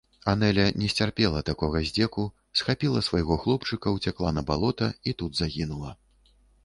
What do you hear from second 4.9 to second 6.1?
і тут загінула.